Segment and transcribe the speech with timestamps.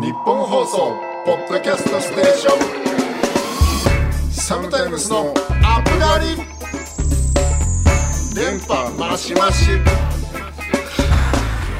[0.00, 0.96] 日本放送
[1.26, 2.56] ポッドキャストステーショ
[4.30, 4.32] ン。
[4.32, 6.36] サムタイムスのアップガリ
[8.34, 9.66] 電波マシマシ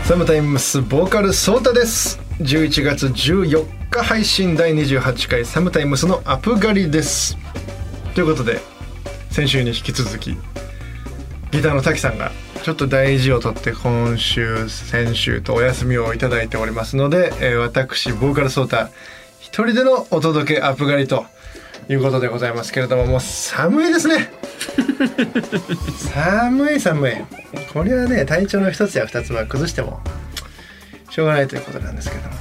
[0.04, 2.20] サムタイムスボーカルソータです。
[2.40, 7.38] 11月14日配信第28回サムタイムスのアップガリです。
[8.14, 8.60] ということで
[9.30, 10.36] 先週に引き続き
[11.52, 12.32] ギターの滝さんが
[12.62, 18.90] ちょっと大事をとって今週先週とお休みをいただいておりますので、えー私ボーカルソータ
[19.40, 21.24] 一人でのお届けアップガリと
[21.88, 24.30] いうことでございますけれどももう寒いですね。
[26.12, 27.12] 寒い寒い。
[27.72, 30.00] これはね体調の一つや二つは崩しても
[31.08, 32.34] しょうがないということなんですけども。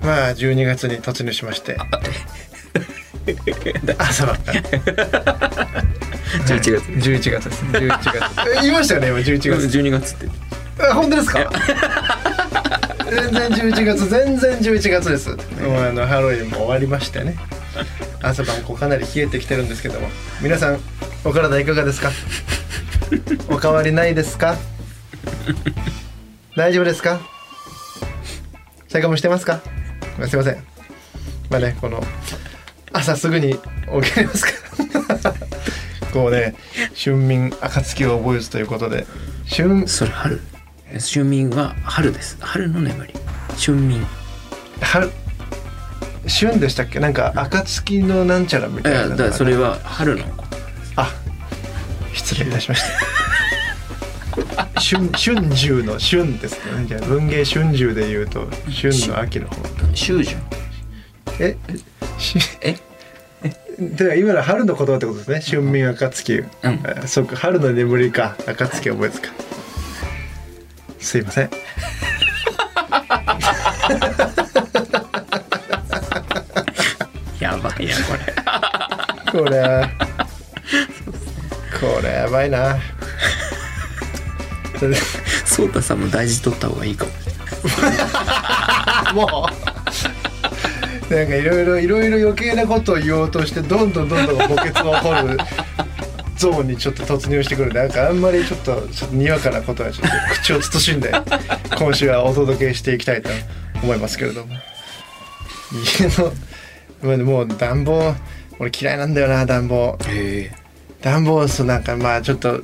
[0.00, 1.76] まあ12月に突入しまして。
[3.98, 4.38] 朝晩
[6.46, 6.72] 11月。
[7.10, 7.64] 11月です。
[7.64, 8.16] 11月。
[8.56, 9.78] え 言いましたよね今11月。
[9.78, 10.26] 12月って。
[10.82, 11.50] あ本当ですか？
[13.08, 15.30] 全然11月全然11月です。
[15.30, 17.36] もうあのハロウィンも終わりましてね。
[18.22, 20.08] 朝晩こうかなり冷えてきてるんですけども。
[20.40, 20.80] 皆さん
[21.24, 22.10] お体いかがですか？
[23.48, 24.56] お変わりないですか？
[26.56, 27.20] 大丈夫ですか？
[28.88, 29.60] シャカもしてますか？
[30.28, 30.56] すいません。
[31.50, 32.02] まあねこの
[32.92, 33.54] 朝すぐに
[34.02, 34.65] 起きれますか？
[36.16, 36.54] こうね
[36.94, 39.06] 春眠暁を覚えずということで
[39.54, 40.40] 春それ春。
[40.98, 42.38] 春眠は春です。
[42.40, 43.12] 春の眠り。
[43.58, 44.06] 春眠。
[44.80, 45.10] 春
[46.26, 47.00] 春でしたっけ？
[47.00, 49.02] なんか暁のなんちゃらみいたいな。
[49.08, 50.56] のがやだそれは春のこと。
[50.96, 51.12] あ
[52.14, 52.88] 失礼いたしました。
[54.80, 56.86] 春春秋の春ですね。
[56.86, 59.56] じゃあ文芸春秋で言うと春の秋の方。
[59.92, 60.14] 秋。
[60.14, 60.24] 春
[61.40, 61.56] え？
[62.18, 62.74] しえ？
[63.78, 65.40] だから今の春の言葉ってことですね。
[65.40, 66.46] 春眠暁、うん。
[67.02, 68.34] あそっか春の眠りか。
[68.46, 69.28] 暁覚えずか
[70.98, 71.50] すいません。
[77.38, 79.44] やばいやこれ。
[79.44, 79.58] これ。
[79.58, 79.88] は
[81.78, 82.78] これやばいな。
[85.44, 87.12] そうたさんも大事取った方がいいかも。
[89.26, 89.75] もう
[91.10, 95.38] なんかいろいろいろいろ余計なことを言おうとしてどんどんどんどん墓穴が起こる
[96.36, 97.72] ゾーンにちょっと突入してくる。
[97.72, 101.12] なんかあんまりちょっとちょっとにわかなことはちょっと口を慎んで
[101.78, 103.30] 今週はお届けしていきたいと
[103.82, 104.54] 思いますけれども。
[105.72, 106.32] 家の
[107.02, 108.14] まあもう暖房
[108.58, 109.98] 俺嫌いなんだよな暖房。
[111.02, 112.62] 暖房そうなんかまあちょっと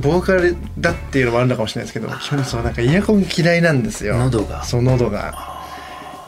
[0.00, 4.18] ボーカルだっていうのもあるのかもしれないですけどそうなんかエアコン嫌いなんですよ。
[4.18, 4.64] 喉が。
[4.64, 5.53] そう喉が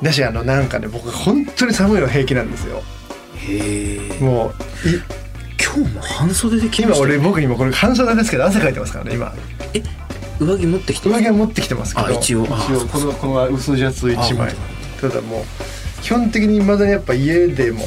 [0.02, 2.82] だしあのなんかね僕本当に寒いの平気なんですよ。
[3.36, 4.20] へえ。
[4.20, 4.52] も
[4.84, 5.02] うい
[5.62, 9.34] 今日も半袖で来ましたよ今俺僕今これ半袖ですけど汗かいてますからね今。
[9.74, 9.82] え
[10.38, 12.08] 上着持ってきて上着は持ってきてますけど。
[12.08, 12.46] あ一応。
[12.50, 14.50] あこのこの薄シャツ1枚。
[14.50, 15.44] あただもう。
[16.02, 17.84] 基本的に未だにやっぱ家でも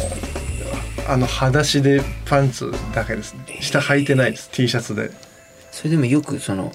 [1.07, 3.59] あの裸足でパンツだけですね。
[3.61, 4.49] 下履いてないです。
[4.51, 5.11] T シャツで。
[5.71, 6.71] それでもよくその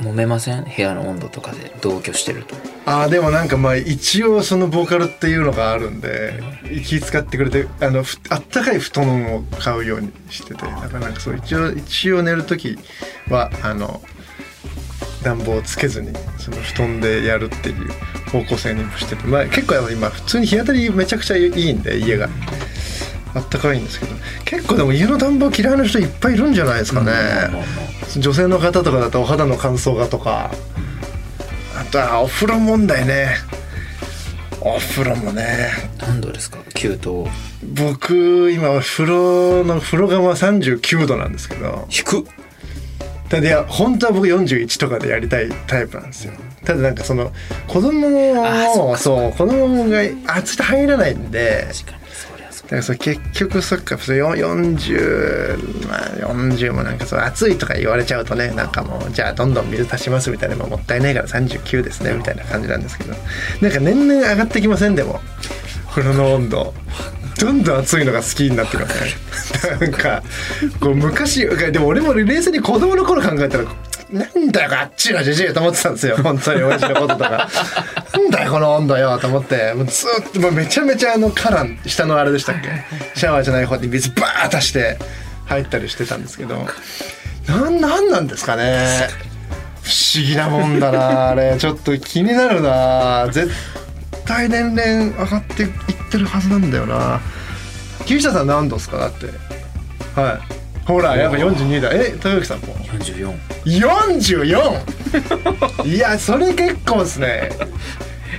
[0.00, 0.64] 揉めません？
[0.64, 2.54] 部屋の温度とかで同居してると。
[2.86, 6.40] あーでもなんかまあ一応そのボーカルっていうのがあるんで
[6.86, 12.78] 気使ってくれてあのふあったかい布団を買うようにしててだからなんかそう一応一応寝る時
[13.28, 14.00] はあの
[15.22, 17.88] 暖房をつけずにその布団でやるっていう
[18.30, 22.28] 方向性にもしてて、まあ、結構やっぱ今普通に日当たりめちゃくちゃいいんで家が
[23.38, 24.12] あったかいんですけど
[24.44, 27.12] 結構でも家の暖房嫌いな人いっぱいいるんじゃないですかね、
[28.18, 30.50] 女性の方とかだとお肌の乾燥がとか。
[31.78, 33.36] あとはお風呂問題ね。
[34.60, 35.70] お風呂もね。
[36.00, 36.58] 何度ですか？
[36.74, 36.98] 給湯
[37.62, 41.86] 僕今風呂の風呂釜39度なんですけど。
[41.88, 42.26] 引く
[43.28, 46.32] ただいや本当は僕41とかでやりたいタイプなんですよ。
[46.64, 47.30] ただなんかその
[47.68, 50.00] 子供もそう子供が
[50.34, 51.68] 暑くて入らないんで。
[51.70, 51.97] 確かに
[52.68, 63.14] から結局そっかそれよ40まあ40もなんかそう暑いとか言われちゃうとねなんかもうじゃあどんどん水足しますみたいなもったいないから39ですねみたいな感じなんですけど。
[63.62, 65.20] なんか年々上がってきませんでも。
[65.90, 66.74] 風呂の温度。
[67.40, 69.04] どんどん暑いのが好きになってきます
[69.70, 69.78] ね。
[69.80, 70.22] なんか
[70.80, 73.64] こう昔でも俺も冷静に子供の頃考えたら
[74.10, 76.16] なんだよあっちのじじいと思ってたんですよ。
[76.22, 77.48] 本当に親父のこととか。
[78.14, 79.74] なんだよこの温度よと思って。
[79.74, 82.68] もうずっともうめちゃめちゃあのカラン下のあれでしたっけ？
[83.18, 84.98] シャワーじゃない方に水バーッとして
[85.46, 86.66] 入ったりしてたんですけど。
[87.46, 89.08] なんなんなんですかね。
[89.82, 91.56] 不思議なもんだなあれ。
[91.58, 93.28] ちょっと気になるな。
[93.30, 93.50] 絶
[94.26, 95.70] 対年々上がっていっ
[96.10, 97.20] てるはずなんだよな。
[98.06, 99.26] 木下さん何度ですかだって。
[100.18, 100.57] はい
[100.88, 101.90] ほらやっぱ42だ。
[101.92, 103.36] え豊之さんも？44
[103.66, 107.50] 44 いやそれ結構ですね。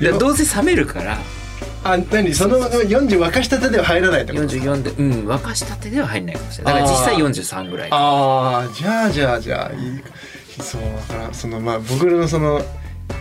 [0.02, 1.20] でどうせ冷めるから。
[1.84, 2.34] あ何？
[2.34, 6.74] その40沸かしたてでは入らないってこと？44でうん沸かしたてでは入んないかもしれない。
[6.74, 7.90] だから実際43ぐらい。
[7.92, 10.02] ああじゃあじゃあじゃあいい。
[10.60, 12.64] そうだからそのまあ僕のその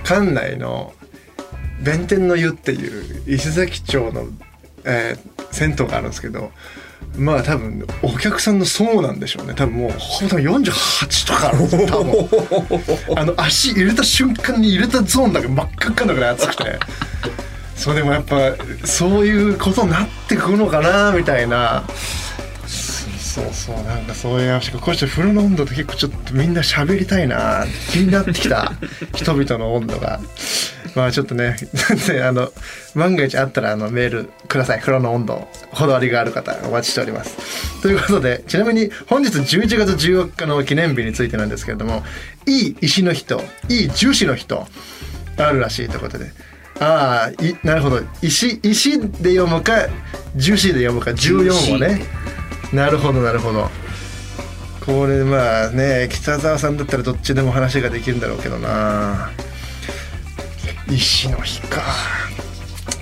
[0.04, 0.94] 館内の
[1.82, 4.24] 弁天の湯っていう石崎町の、
[4.86, 6.52] えー銭湯があるんですけど
[7.16, 9.54] まあ多分お客さんの層なんでしょうね。
[9.54, 11.86] 多分もうほぼ48とかあるんですよ。
[11.86, 13.18] 多分。
[13.18, 16.78] あの足入れた瞬間に入れたゾーンだけ真っ赤っかなぐらい熱くて。
[17.74, 18.36] そうでもやっぱ
[18.84, 21.84] そういうことになってくるのかなみたいな。
[22.66, 27.64] そうそうなんかそういう話こうして風呂の温度って結構ちょっとみんな喋りたいな。
[27.92, 28.72] 気になってきた。
[29.14, 30.18] 人々の温度が。
[30.94, 31.56] まあちょっとね
[32.06, 32.52] で あの
[32.94, 34.80] 万が一あったらあのメールください。
[34.80, 37.36] 風呂の温度こだわりがある方お待ちしております。
[37.82, 42.04] ということでちなみに本日11月14日の記念日についてなんですけれども
[42.46, 44.66] いい石の人いい樹脂の人
[45.36, 46.30] あるらしいということで。
[46.80, 48.00] ああいなるほど。
[48.22, 49.88] 石石で読むか
[50.36, 52.02] 樹脂で読むか14をね。
[52.72, 53.68] なるほどなるほど。
[54.88, 59.30] これまあね北澤さんだったらどっちでも話ができるんだろうけどな
[60.90, 61.82] 石の日か。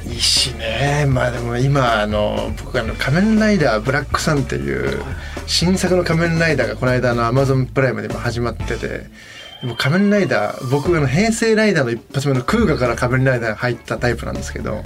[0.08, 1.06] 石ね。
[1.08, 5.02] まあでも今あの僕あの「仮面ライダーブラックサン」っていう
[5.46, 9.08] 新作の仮面ライダーがこの間のアマゾンプライムでも始まっててで
[9.64, 14.82] も仮面ライダー僕あの平成ライダーの一発目のクウガから仮面ライダーが入ったタイプなんですけど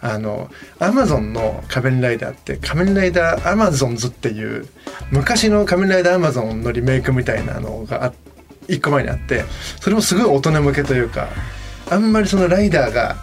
[0.00, 0.48] あの
[0.78, 4.68] アマゾンの仮面ライダーって仮面ライダーアマゾンズっていう
[5.10, 8.12] 昔の仮面ライダーアマゾンのリメイクみたいなのがあ
[8.68, 9.44] 一個前にあって
[9.80, 11.28] それもすごい大人向けというか
[11.90, 13.16] あんまりそのライダーが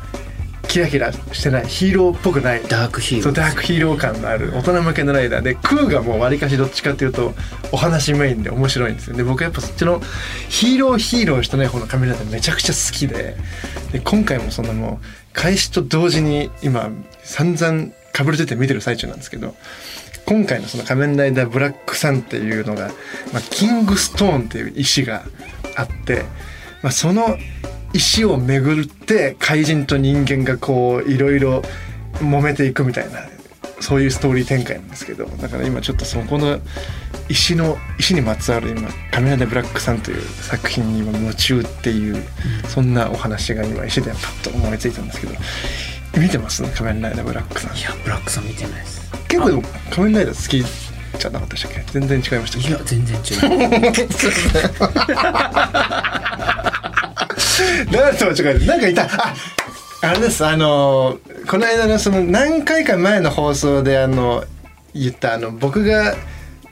[0.67, 2.63] キラキラしてないヒーローっぽくない。
[2.67, 5.41] ダークヒーローそうダークヒーロー感のある大人向けのライダー。
[5.41, 7.33] でクウガもうわりかしどっちかっていうと
[7.71, 9.15] お話メインで面白いんですよ。
[9.15, 10.01] で僕やっぱそっちの
[10.49, 13.37] ヒーローヒーローしたね方のカメラでめちゃくちゃ好きで。
[13.91, 16.89] で今回もそんなもう開始と同時に今
[17.23, 19.55] 散々かぶれてて見てる最中なんですけど
[20.25, 22.89] 今回のその仮面ライダーブラックさんっていうのが、
[23.31, 25.23] まあ、キングストーンっていう石が
[25.75, 26.23] あって、
[26.81, 27.37] まあ、その
[27.95, 31.61] 石を巡って怪人と人間がこういろいろ
[32.15, 33.19] 揉めていくみたいな
[33.79, 36.59] そういうストーリー展開なんですけどだから今ちょっとそこの
[37.29, 42.21] 石の石にまつわる今「仮面ライダーブラックさん」という作品に今夢中っていう、
[42.67, 45.33] そんなお話が今石でパッと思いついたんですけど
[46.17, 46.61] 見てます？
[46.63, 47.77] 仮面ライダーブラックさん。
[47.77, 49.01] いやブラックさん見てないです。
[49.27, 50.63] 結構でも仮面ライダー好き
[51.19, 51.83] じゃなかったでしたっけ？
[51.99, 53.51] 全然違いましたいや全然違う
[57.91, 59.03] なんと違うなんかいた。
[59.03, 59.33] あ
[60.01, 61.19] あれですあの
[61.49, 64.43] この間のその何回か前の放送であの
[64.93, 66.15] 言ったあの僕が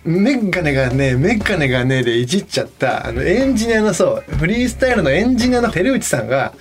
[0.04, 6.54] メッガネがねメッガネがねでいじっちゃったあのエンジニアのそうフリースタイルのエンジニアの照内さんが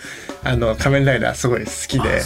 [0.44, 2.22] あの仮面ライダーすごい好きで。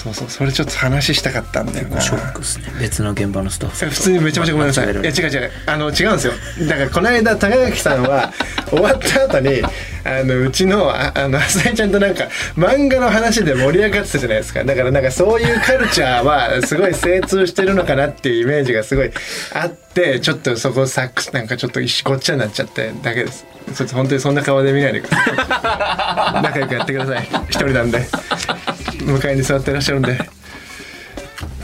[0.00, 4.86] そうそうそれちょっと話したかったんだよなショックですね別の現場のスタッフ普通にめちゃめちゃごめんなさい。
[4.86, 5.50] いや違う違う。
[5.66, 6.32] あの違うんですよ。
[6.66, 8.32] だからこの間高垣さんは
[8.70, 9.62] 終わった後に
[10.04, 12.24] あのうちのああの浅井ちゃんとなんか
[12.56, 14.64] 漫画の話で盛り上がってたじゃないですか。
[14.64, 19.10] だからなんかそういうカルチャーはすごい精通してるのかなっていうイメージがすごい
[19.52, 23.44] あってちょっとそこサックスなんかちょっとごっちゃになっちゃってだけです。
[23.76, 26.42] ちょっと本当にそんな顔で見ないでください。
[26.42, 27.28] 仲良くやってください。
[27.50, 28.00] 一人なんで
[29.02, 30.18] 向かいに座ってらっしゃるんで。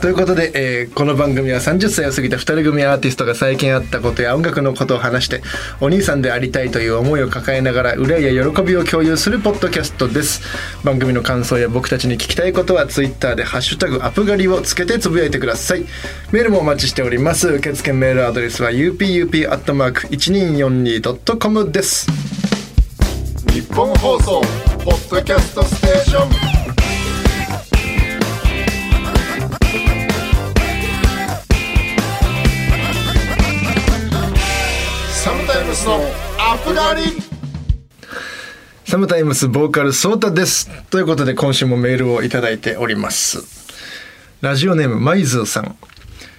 [0.01, 5.41] ということで、えーこの番組は30歳を過ぎた2人組アーティストが最近あったことや音楽のことを話して
[5.79, 10.41] お兄さんでありたいという思いを抱えながら憂いや喜びを共有するポッドキャストです。
[10.83, 15.85] 番組の感想や僕たちに聞きたいことは Twitter で「ハッシュタグアプガリ」をつけてつぶやいてください。
[16.31, 17.47] メールもお待ちしております。
[17.49, 22.07] 受付メールアドレスは upup.1242.com です。
[23.51, 24.41] 日本放送
[24.83, 26.56] ポッドキャストステーション。
[35.67, 35.95] ムスの
[36.39, 37.01] アップガリ
[38.85, 40.69] サムタイムスボーカルソータです。
[40.85, 43.67] ということで今週もメールをいただいております。
[44.39, 45.75] ラジオネームマイズーさん。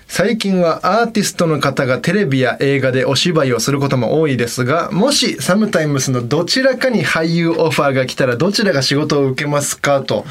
[0.06, 10.00] 最近はアーティストの方がテレビや映画でお芝居をすることも多いですが、もしサムタイムスのどちらかに俳優オファーが来たらどちらが仕事を受けますか？
[10.00, 10.24] と。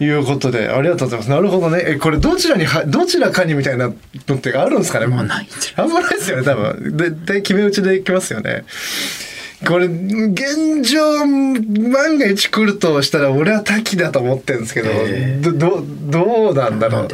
[0.00, 1.30] いうことで、ありがとうございます。
[1.30, 1.82] なるほどね。
[1.84, 6.96] え、これどちらには、どちらかにみたいなのってあるんですかねもうないんじゃあんまないですよね、多分。
[6.96, 8.64] で、で、決め打ちでいきますよね。
[9.66, 17.08] これ、現状、万が一来るとしたら、俺は滝だと思ってるんですけど、へど、ど、どうなんだろう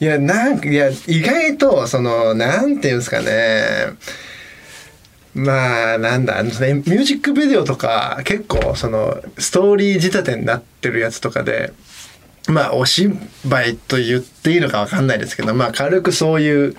[0.00, 3.94] いや、なんか、いや、意外と、その、なんていうんですかね。
[5.34, 11.72] まあなんだあのねミュージックビデオとか結構そのストーリー仕立てになってるやつとかで
[12.48, 13.14] まあお芝
[13.64, 16.76] 居と言っていいのかわかんないですけどまあ軽くそういう。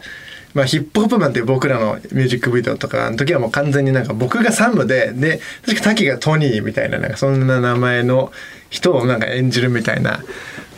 [0.53, 8.32] まあ、ヒップホップマンっていう僕らのミュージックビデオとかの時はもう完全になんか僕がサムでで確か滝がトニーみたいななんかそんな名前の
[8.70, 10.24] 人をなんか演じるみたいな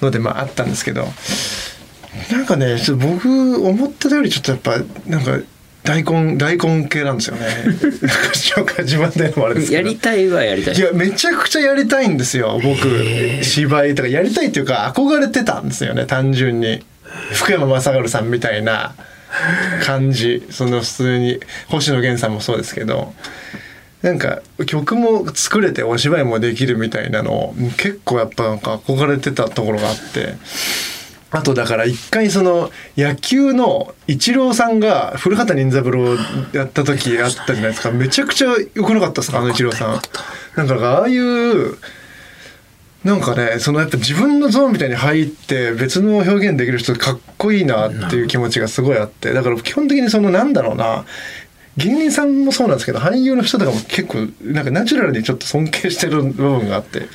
[0.01, 1.05] のでまああったんですけど
[2.31, 5.45] なんかねちょっと僕思ってたよりちょっとやっぱなんか
[5.85, 7.45] 大根大根系なんですよね。
[7.45, 7.87] なんか
[8.33, 9.87] 紹介自慢でもあれですけど。
[9.87, 10.75] やりたいはやりたい。
[10.75, 13.43] いやめちゃくちゃやりたいんですよ僕。
[13.43, 14.09] 芝居とか。
[14.09, 16.83] やりたいっていうか憧れてたんですよね単純に。
[17.33, 18.95] 福山雅治さんみたいな
[19.85, 20.45] 感じ。
[20.49, 21.39] その普通に
[21.69, 23.13] 星野源さんもそうですけど。
[24.01, 30.35] なんか曲も作れてお芝居もできるみたいなのを結構やっぱなんか憧れてたところがあって。
[31.31, 36.15] あとだから一回その野球のイチローさんが古畑任三郎
[36.53, 37.91] やった時あったじゃないですか。
[37.91, 40.01] めちゃくちゃ良くなかったですかあのイチローさん。
[40.55, 41.77] なんかああいう
[43.03, 49.33] なんかねそのやっぱ自分のゾーンみたいに入って別の表現できる人かっこいいなっていう気持ちがすごいあって。
[49.33, 51.05] だから基本的にそのなんだろうな。
[51.77, 57.01] 芸人さんもそうなんですけど俳優の人とかも結構なんかナチュラルにちょっと尊敬してる部分があって。
[57.01, 57.11] だか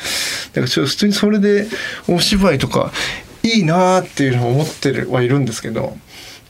[0.60, 1.66] ら普通にそれで
[2.08, 2.92] お芝居とか
[3.42, 5.96] いいなーっていうのを思ってるはいるんですけど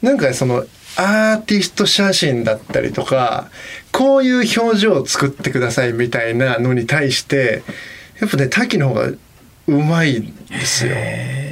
[0.03, 0.65] なんかその
[0.97, 3.49] アーティスト写真だったりとか
[3.93, 7.63] こういう表情を作ってくださいみたいなのに対して
[8.21, 9.19] やっぱね滝の方がう
[9.67, 10.95] まいんですよ。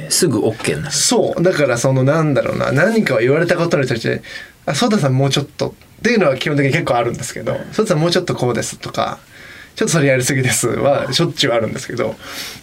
[0.09, 0.93] すぐ OK になる。
[0.93, 1.41] そう。
[1.41, 4.21] だからそのなんだろうな何かを言われたことに対して
[4.65, 5.69] 「あソ田さんもうちょっと」
[5.99, 9.19] っていうのは基本的に結構あるんですけど「ソ田さんもうちょっとこうです」とか
[9.75, 12.15] 「ちょっとそれやりすぎです」はしょっちゅうあるんですけど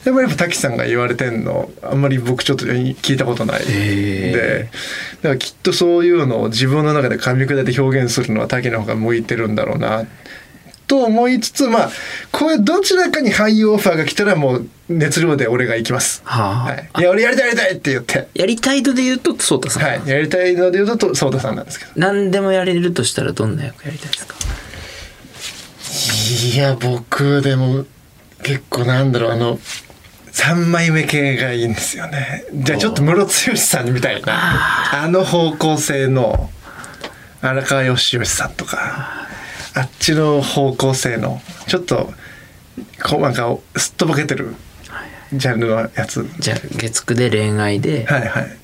[0.05, 3.63] でもやっぱ滝さんが言われてんのあんまり僕ちょっと聞いたことない。
[3.63, 4.69] んで
[5.23, 10.05] だからきっとそういうのを自分の中で噛み砕いて表現するのは滝の方が向いてるんだろうな
[10.87, 11.91] と思いつつまあ
[12.31, 16.23] これどちらかに俳優オファーが来たらもう熱量で俺が行きます。
[16.25, 16.55] はあ。
[16.71, 18.29] はい、いや俺やりたいやりたいって言って。
[18.35, 21.91] やりたいので言うと颯太さん、はい、やりたいので言うと颯太さんなんですけど。
[21.97, 24.36] 何でもやれるとしたらどんな役やりたいですか？
[26.55, 27.85] いや僕でも
[28.43, 29.59] 結構なんだろうあの
[30.33, 32.45] 3枚目系がいいんですよね。
[32.55, 36.51] じゃあちょっとムロツヨシさんみたいなあの方向性の
[37.41, 39.27] 荒川よしよしさんとか
[39.75, 42.11] あっちの方向性のちょっと
[43.03, 44.55] こうなんかすっとぼけてる
[45.33, 46.29] ジャンルのやつ。
[46.39, 48.07] じゃあ月9で恋愛で、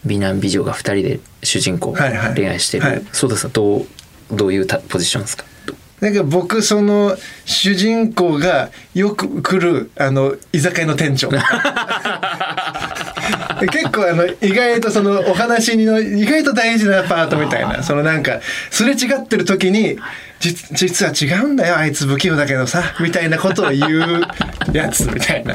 [0.05, 1.93] 美男美女が2人で主人公
[2.37, 3.03] 恋愛してる、はい。
[3.13, 3.87] そうですどう
[4.31, 5.45] どういうたポジションですか？
[6.03, 11.29] なんか僕その主人公がよく来るあの居酒屋の店長。
[13.71, 17.85] 結構あの意外とそのお話の意外と大事なパートみたいな。
[17.85, 18.41] そのなんか
[18.73, 19.97] すれ違ってる時に
[20.41, 24.23] 実実は違うんだよあいつ不器用だけどさみたいなことを言う
[24.73, 25.55] やつみたいな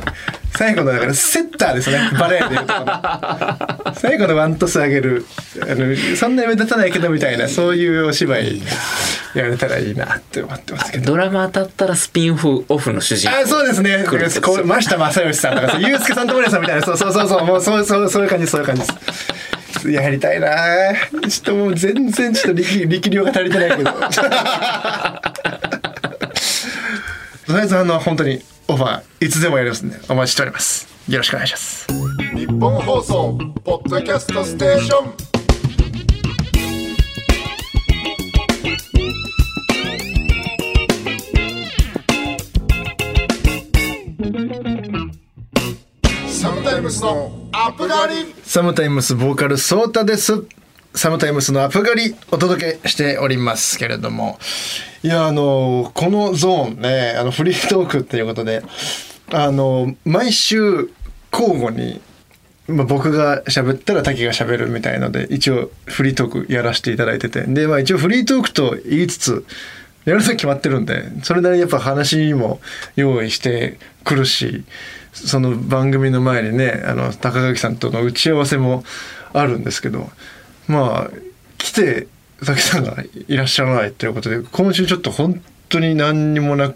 [0.56, 5.26] 最後のだからセッターですねバレエでいうとこの 最後のワントス上げる
[5.62, 8.62] あのそんなに目立たないけどみたいなそういうお芝居
[9.36, 11.06] やれたらいいなって思ってますけど。
[11.12, 14.04] ドラマ当たったらスピンオフオフの主人公あそうですね。
[14.42, 19.92] こう真下正義さんとか、 ユうスケさんと森さんみたいな、そうそうそうそう、もうそうそうそういう感じそういう感じです。
[19.92, 20.50] やりたいな。
[21.30, 23.92] ちょっともう全然ちょっと力力量が足りてないけど。
[27.48, 30.88] とりあえずあの本当にオファーいつでもやりますんでお待ちしております。
[31.08, 31.88] よろしくお願いします。
[32.36, 35.14] 日本放送ポッドキャストステーション
[46.30, 50.46] サムタイムスのアップガリサムタイムスボーカルソータです。
[50.98, 54.40] サムタイムスのアップガリお届けしておりますけれども。
[55.04, 58.64] いや、あの、このゾーンね、あの、フリートークっていうことで、
[59.32, 60.90] あの、毎週
[61.32, 62.02] 交互に、
[62.68, 67.44] まあ、僕が喋ったら滝が喋るみたいので、一応フリートークやらせていただいてて。
[67.44, 69.46] で、まあ一応フリートークと言いつつ、
[70.06, 72.60] やると決まってるんで、それなりにやっぱ話も
[72.96, 74.64] 用意してくるし、
[75.14, 78.84] その番組の前にね、あの、高垣さんとの打ち合わせも
[79.34, 80.10] あるんですけど、
[80.68, 81.12] まあ、
[81.58, 82.08] 来て、
[82.46, 82.98] 滝さんが
[83.28, 86.76] いらっしゃらないということで、今週ちょっと本当に何にもなくっ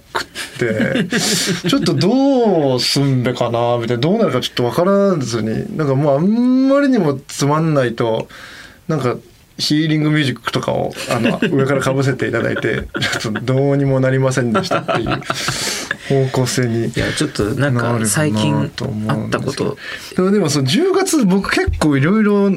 [0.57, 1.05] て、
[1.69, 8.27] ちょっとどうすんべかな、みたいな、どうなるかちょっとわからずに、なんかもうあんまりにもつまんないと、
[8.87, 9.17] なんか、
[9.61, 12.87] ヒーリングミュージックとかをあの 上からかぶせていただいて
[13.19, 15.21] ちょっとどうにもなりませんでしたっていう
[16.09, 18.69] 方向性にいやちょっとなんか最近あっ
[19.29, 19.77] たこと。
[20.15, 22.51] でもでもその10月僕結構いろいろ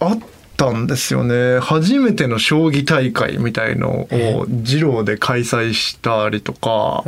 [0.00, 0.18] あっ
[0.56, 1.58] たんですよね。
[1.60, 7.04] 初めての将棋大会みたいのを二郎で開催したりとか、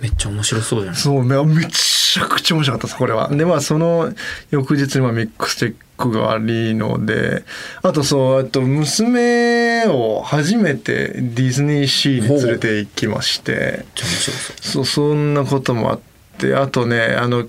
[0.00, 3.28] めっちゃ面白そうじゃないそうめめちゃくちゃ面白かったですこれは。
[3.28, 4.12] でまあその
[4.50, 7.44] 翌日にまあミックステックがありので。
[7.82, 13.52] あとそうあと娘を初めてディズニーシーに連れて行きまして。
[13.52, 14.56] めっちゃ面白そう。
[14.60, 16.00] そうそんなこともあっ
[16.38, 16.54] て。
[16.54, 17.46] あとねあの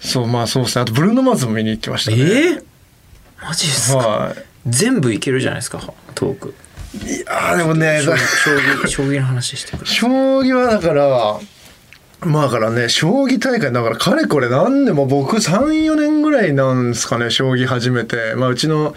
[0.00, 0.82] そうまあそうですね。
[0.82, 2.16] あとブルーノ・マーズも見に行きましたね。
[2.18, 2.64] えー、
[3.42, 5.80] マジですか、はい全部いけるじゃないですか
[6.14, 6.54] トーク。
[6.94, 8.50] いやーでもね将棋将
[8.82, 10.08] 棋将棋の話してくれ将
[10.40, 11.40] 棋はだから
[12.22, 18.34] まあだからね将棋大会だからかれこれ何でも僕34年ぐらいなんですかね将棋始めて。
[18.36, 18.94] まあうちの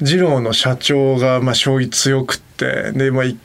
[0.00, 2.92] 二郎の社長がまあ将棋強くって。
[2.92, 3.38] でまあ一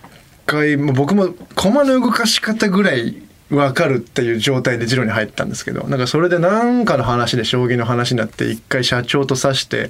[0.46, 9.90] 回まあ僕も駒の動かし方ぐらい分かるっていう状態で二郎に入ったんですけどなんかそれで何かの話で将棋の話になって一回社長と指して、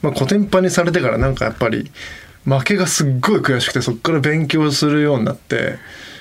[0.00, 1.90] まあ、コテンパンにされてからなんかやっぱり
[2.44, 5.78] 負けがすっごい悔しくてそこから勉強するようになって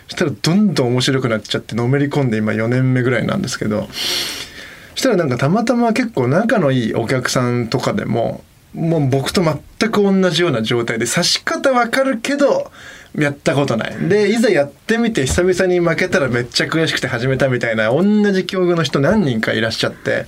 [0.08, 8.43] そしたらどんどん面白くなっちゃってのめり込んで今4年目ぐらいなんですけどそしたらなんかたまたま結構仲のいいお客さんとかでも
[8.74, 12.72] もう僕と全く同じような状態で指し方わかるけど
[13.16, 14.10] やったことない。
[14.10, 20.25] でいざやってみて久々に負けたらめっちゃ悔しくて始めたみたいな同じ境遇の人何人かいらっしゃって。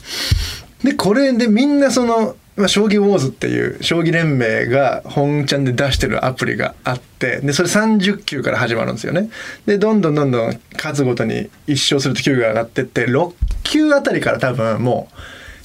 [0.83, 9.29] でこれでみんなその、まあ、将棋ウォーズっていう将棋連盟が本ちゃんで出してるアプリがあってでそれ30級から始まるんですよね。
[9.65, 13.33] でどんどんどんどん数ごとに1勝すると級が上がってって6
[13.63, 15.15] 級あたりから多分もう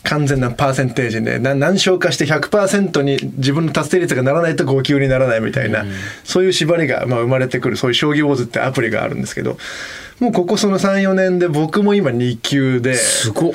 [0.09, 5.85] 完全なパーセンテージでな何勝かして100%に自分の達成率がならないと5級にならないみたいな、
[6.25, 7.77] そういう縛りがまあ生まれてくる。
[7.77, 9.59] そういう将棋ウォーズってアプリがあるんですけど
[10.21, 13.53] もうここその34年で僕も今2級ですごっ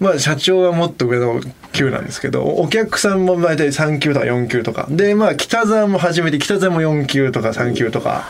[0.00, 1.40] まあ社長はもっと上の
[1.72, 4.86] 級なんですけどお客さんも大体3級とか4級とか。
[4.90, 8.24] でまあ北沢も初めて北沢も4級とか3級とか。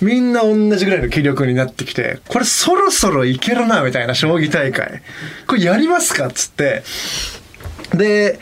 [0.00, 5.02] みんな同じぐらいの気力になってきてこれそろそろいけるなみたいな将棋大会。
[5.46, 6.82] これやりますかっつって。
[7.94, 8.38] で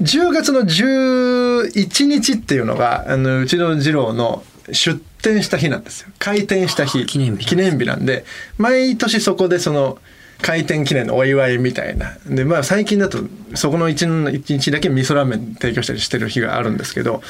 [0.00, 6.08] 10月の11日っていうのがあのうちの二郎の出店した日なんですよ。
[6.18, 7.04] 開店した日。
[7.06, 8.24] 記念日記念日なんで
[8.58, 9.98] 毎年そこでその
[10.42, 12.16] 開店記念のお祝いみたいな。
[12.26, 13.18] でまあ最近だと
[13.54, 17.22] そこの一日だけ味噌ラーメン提供したりしてる日があるんですけど、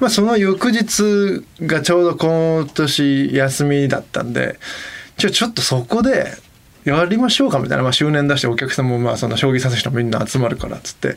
[0.00, 4.58] まあ、その翌日がちょうど今年休みだったんで
[5.16, 6.32] じゃあちょっとそこで
[6.84, 11.16] やりましょうかみたいな、まあ、周年出してお客さんもまあその将棋指す人もみんな集まるからっつって。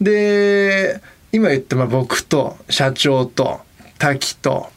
[0.00, 1.00] で
[1.32, 3.60] 今言ったまあ僕と社長と
[3.98, 4.68] 滝と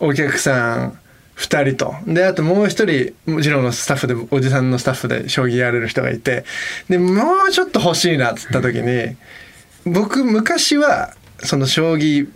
[0.00, 0.98] お客さん
[1.40, 1.94] 2人と。
[2.06, 6.44] であともう一人もちろんのスタッフでおじさんのスタッフで将棋やれる人がいて
[6.88, 9.16] でもうちょっと欲しいなっつった時に
[9.86, 12.28] 僕昔はその将棋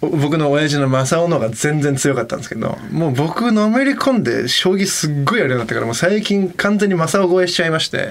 [0.00, 8.10] お僕の親父の正雄の方が全然強かったんですけどもう僕のめり込んで将棋すっごいやるようになってからもう最近完全に正雄超えしちゃいまして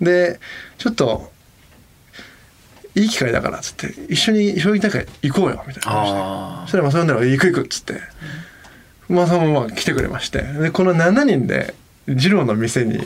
[0.00, 0.40] で
[0.78, 1.30] ちょっと
[2.94, 8.00] いい機会だからっつって一緒に将棋大会行こうよみたいな話そしたら正雄なら行く行くっつって
[9.08, 10.42] 正雄もまあ来てくれまして。
[10.42, 11.74] でこの7人で
[12.06, 13.00] 二郎の店に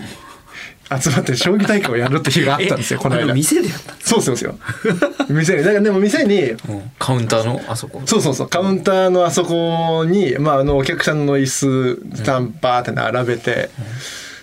[0.92, 3.00] 集まって将棋大会をやるって日があったんですよ。
[3.00, 3.32] この間。
[3.32, 4.58] 店でやったんですそうそうですよ
[5.28, 6.58] 店にだからでも店にうん。
[6.98, 8.02] カウンターのあそこ？
[8.06, 8.48] そうそうそう。
[8.48, 13.70] カウンターのあそこに、まあ、あのお客さんの椅子スタンパーって並べて、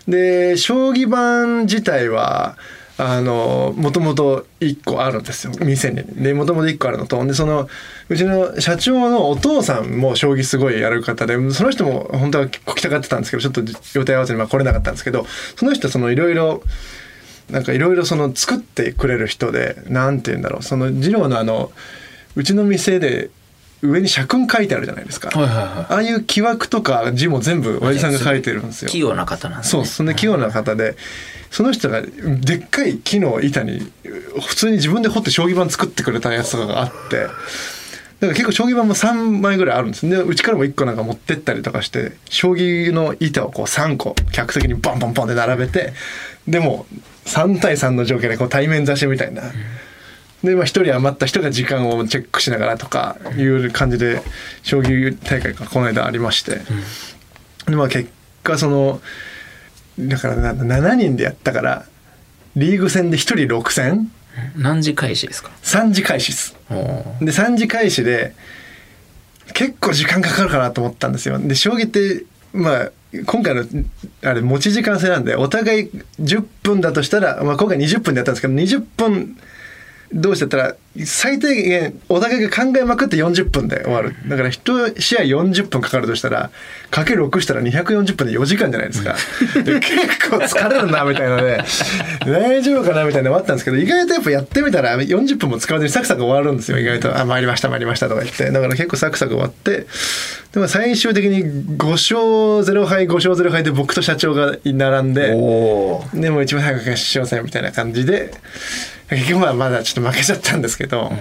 [0.07, 2.57] で将棋盤自体は
[2.99, 5.53] あのもともと1個あるんですよ。
[5.59, 6.03] 店に。
[6.03, 7.23] でもともと1個あるのと。
[7.25, 7.69] でその
[8.09, 13.61] うちの社長のお父さんも将棋すごいやる方でその人も本当は来たがってたんですけどちょっと
[13.93, 16.63] 予定合わせにまあ来れなかったんですけどその人そのいろいろ
[17.51, 20.63] なんかいろいろその作ってくれる人でなんて言うんだろう。
[20.63, 21.71] その二郎のあの
[22.35, 23.29] うちの店で
[23.81, 25.67] 上に社訓書いてあるじゃないですか、はいはいはい。
[25.67, 28.89] ああいう木枠とか字も全部親父さんが書いてるんですよ。
[28.89, 29.83] 器用な方なんですね。
[29.83, 30.97] そうそんな器用な方で
[31.51, 33.91] その人がでっかい木の板に
[34.41, 37.31] 普通に自分で彫って将棋盤作ってくれたやつとかがあってだか
[38.19, 40.09] ら結構将棋盤も3枚ぐらいあるんです。
[40.09, 45.93] でうちからも1個なんか持ってったりとかして将棋の板をこう3個客席にボンボンボンって並べて
[46.47, 46.87] でも
[47.25, 49.43] 3対3の条件でこう対面指しみたいな。
[50.43, 54.21] でまあ、1人余った人が時間をチェックしながらとかいう感じで
[54.61, 56.61] 将棋大会がこの間ありまして、
[57.65, 58.09] でまあ結
[58.43, 59.01] 果その
[59.99, 61.85] だからな7人でやったから
[62.55, 64.11] リーグ戦で1人6戦
[64.55, 66.55] 何時開始ですか？3時開始です。
[66.69, 66.75] で
[67.31, 68.33] 3時開始で
[69.53, 71.39] 結構時間かかるかなと思ったんですよ。
[71.39, 72.91] で将棋ってまあ
[73.25, 73.63] 今回の
[74.21, 79.37] あれ持ち時間制なんでお互い10分だとしたら、まあ、今回20分でやったんですけど20分
[80.13, 84.15] どうしてったら最低限お互いが考えまくって40分で終わる。
[84.27, 86.49] だから1試合40分かかるとしたら
[86.89, 89.15] かけ6したら240分で4時間じゃないですか。
[89.63, 91.61] で 結構疲れるなみたいなので
[92.25, 98.49] 大丈夫かなみたいなのもあったんですけど意外とやっぱやってみたら40分も使わずにサクサク終わるんですよ意外と「あ参りました参りました」とか言って。
[98.49, 99.85] だから結構サクサク終わって。
[100.53, 105.27] でも最終的に5勝0敗5勝0敗で僕と社長が並んで
[106.13, 108.31] でも一番最後決勝戦みたいな感じで
[109.09, 111.11] 結局はまだちょっと負けちゃったんですけど、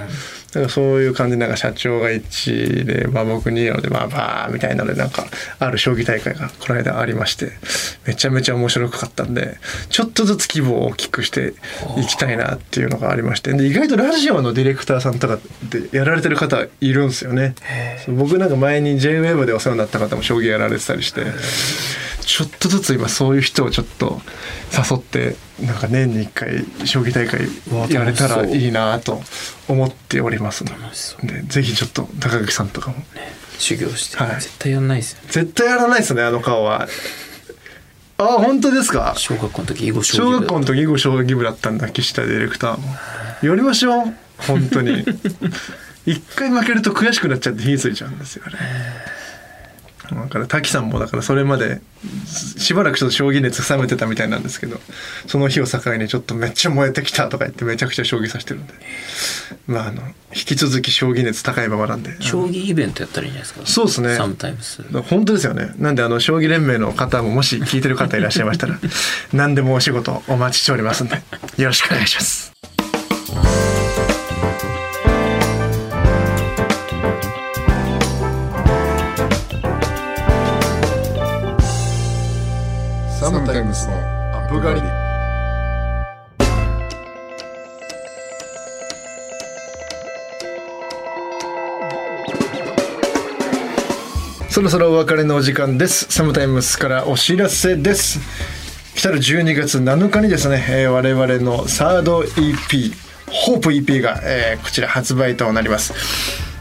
[0.53, 5.27] だからそういう感じでなんか社長が1で、まあ、僕2なのでまあバーみたいなのでなんか
[5.59, 7.53] ある将棋大会がこの間ありまして
[8.07, 9.59] めちゃめちゃ面白かったんで
[9.91, 11.55] ちょっとずつ規模を大きくして
[11.99, 17.55] いきたいなっていうのがありましてで意外とラジオのディレクターさんとかでやられてる方いるんですよね。
[18.09, 21.23] 僕なんか前に JWEB でお世話になった方も将棋やられてたりして。
[22.27, 24.21] ちょっとずつ今そういう人をちょっと
[24.77, 27.49] 誘ってなんか年に1回将棋大会
[27.89, 29.23] やれたらいいなと
[29.69, 31.27] 思っておりますの楽しそう。
[31.27, 32.97] でぜひちょっと高垣さんとかも。
[33.59, 34.35] 修行して、はい。
[34.41, 35.29] 絶対やんないですよね。
[35.31, 36.87] 絶対やらないですねあの顔は。
[38.19, 39.15] あ本当ですか？
[39.17, 42.95] 小学校の時囲碁将棋小部学校の時囲碁将棋部だったんだ岸田ディレクターも。
[43.43, 44.15] やりましょう。
[44.39, 45.05] 本当に。
[46.07, 48.53] 一回負けると悔しくなっちゃって火ついちゃうんですよね
[50.11, 51.81] だから滝さんもだからそれまで
[52.59, 54.79] しばらくちょっと将棋熱冷めてたみたいなんですけど
[55.27, 58.75] その日を境にちょっとめっちゃ燃えてきたとか言ってめちゃくちゃ将棋指してるんで。
[59.67, 60.03] まああの
[60.35, 62.15] 引き続き将棋熱高いままなんで。
[62.21, 63.67] 将棋イベントやったらいいんじゃないですか？
[63.67, 64.15] そうですね。
[64.17, 65.71] サムタイムス本当ですよね。
[65.79, 68.79] なんであの将棋連盟の方ももし聞いてる方いらっしゃいましたら
[69.33, 71.17] 何でもお仕事お待ちしておりますんで
[71.57, 72.56] よろしくお願いします
[94.57, 96.07] そろそろお別れのお時間です。
[96.09, 98.21] サムタイムスからお知らせです。
[98.95, 102.95] 来たる12月7日にですね、えー我々のサード EP
[103.31, 105.93] ホープ EP が、えーこちら発売となります。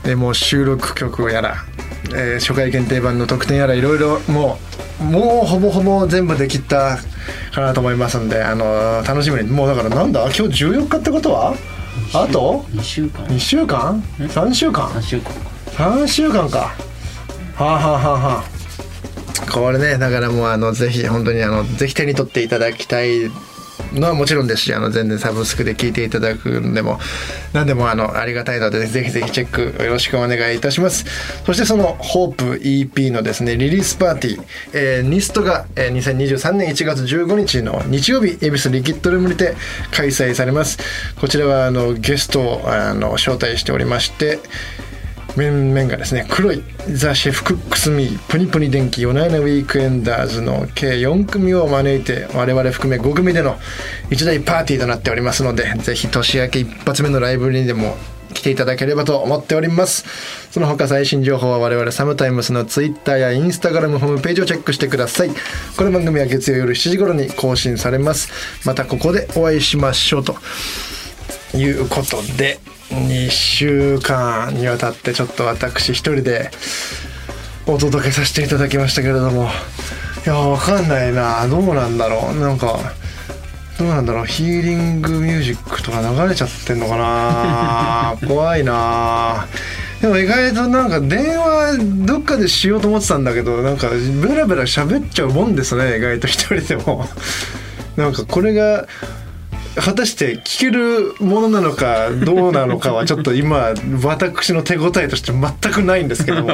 [0.04, 1.64] でもう収録曲やら、
[2.14, 4.60] えー初回限定版の特典やらいろいろも
[5.00, 6.98] うもうほぼほぼ全部できた
[7.54, 9.50] かなと思いますんで、あのー楽しみに。
[9.50, 11.56] もうだからなんだ今日14日ってことは？
[12.14, 13.26] あと？2週間。
[13.28, 15.40] 2週間？3週間？3週間か。
[15.78, 16.74] 3週間か
[17.56, 18.20] はあはは。
[18.20, 18.44] は
[19.52, 19.98] これね。
[19.98, 23.32] だからもうあのぜひ本当にあのぜひ手に取っていただきたい
[23.94, 27.00] のはもちろんですしあの全然サブスクで聞いていただくんでも
[27.54, 31.06] 何でもあのありがたいのでぜひぜひチェックよろしくお願いいたします。
[31.46, 39.56] そしてそのホープ EP のですねリリースパーティー、えーニストが、えー2023年1月15日の日曜日恵比寿リキッドルームにて
[39.92, 40.78] 開催されます。
[41.20, 44.40] こちらはあのゲストをあの招待しておりまして
[45.36, 53.58] 面々がですね黒いザ・シェフ・クックス・ミープニプニ電気ヨナイナ・ウィークエンダーズの計4組を招いて我々含め5組での
[54.10, 57.96] 一大パーティーとなっておりますのでぜひ年明け一発目のライブにでも
[58.34, 60.06] 来ていただければと思っております。
[60.52, 65.32] その他最新情報は我々サムタイムスのツイッターやインスタグラムホームページをチェックしてください。
[65.78, 68.30] この番組は月曜夜7時頃に更新されます。
[68.66, 70.36] またここでお会いしましょうと
[71.56, 76.52] いうことで2週間にわたってちょっと私一人で
[77.68, 79.50] お届けさせていただきましたけれども。
[80.26, 81.48] いやわかんないな。
[81.48, 82.40] どうなんだろう。
[82.40, 82.80] なんか
[83.78, 84.26] どうなんだろう。
[84.26, 88.16] ヒーリングミュージックとか流れちゃってんのかな。
[88.28, 89.48] 怖いな。
[90.02, 95.98] でも意外となんか電話どっかでしようと思ってたんだけどなんかベラベラ喋っちゃうもんですね。
[95.98, 97.08] 意外と一人でも。
[97.98, 98.88] なんかこれが
[99.76, 106.48] 果たして聞けるものなのかどうなのかはちょっと今私の手応えとして全くないんですけども。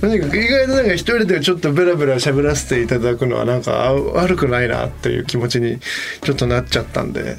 [0.00, 5.78] とにかく意外となんか一人でちょっとベラベラ喋らせていただくのはなんかあ悪くないなっていう気持ちに
[6.22, 7.36] ちょっとなっちゃったんで。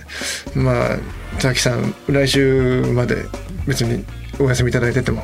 [0.56, 0.98] まあ
[1.40, 3.26] ザキさん来週まで
[3.68, 4.06] 別に
[4.40, 5.24] お休みいただいてても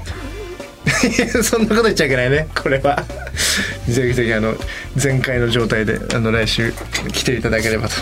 [1.43, 2.47] そんなこと言っちゃいけないね。
[2.55, 3.03] これは。
[3.87, 4.55] ぜひぜひあの
[5.01, 6.73] 前回の状態であの来週
[7.11, 7.95] 来ていただければと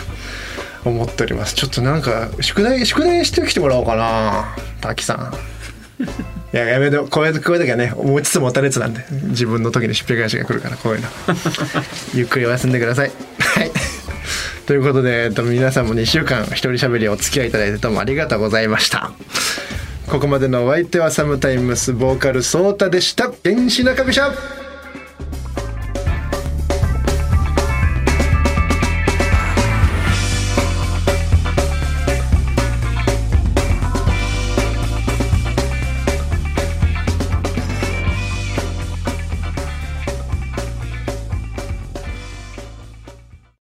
[0.84, 1.56] 思っております。
[1.56, 4.56] ちょっとなんか宿題宿題してきてもらおうかな。
[4.82, 5.34] 滝さん。
[6.54, 11.08] いややめてこういうこういう時はね持ちつ持たれつなんで自分の時にしっぺ返しが来るからこういうの。
[12.14, 13.12] ゆっくりお休んでください。
[13.40, 13.72] はい。
[14.66, 19.12] ということで、えっと、皆さんも2週間一人喋りお付き合いいただいてどうもありがとうございました
[20.08, 23.32] ここまでのお相手はサムタイムスボーカルソータでした。
[23.44, 24.32] 原始中飛車